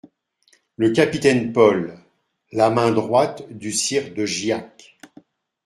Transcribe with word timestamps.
=Le 0.79 0.89
Capitaine 0.89 1.53
Paul= 1.53 1.95
(La 2.53 2.71
main 2.71 2.91
droite 2.91 3.43
du 3.51 3.71
Sire 3.71 4.15
de 4.15 4.25
Giac). 4.25 4.97